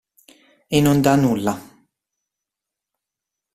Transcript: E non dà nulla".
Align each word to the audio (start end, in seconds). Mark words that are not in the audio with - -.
E 0.75 0.77
non 0.85 0.97
dà 1.05 1.13
nulla". 1.23 1.53